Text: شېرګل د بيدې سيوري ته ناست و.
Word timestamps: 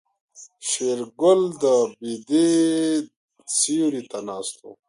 شېرګل 0.69 1.41
د 1.61 1.63
بيدې 1.99 2.49
سيوري 3.57 4.01
ته 4.11 4.19
ناست 4.27 4.55
و. 4.59 4.63